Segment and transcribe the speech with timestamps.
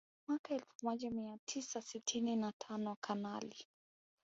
[0.27, 3.65] Mwaka elfu moja mia tisa sitini na tano Kanali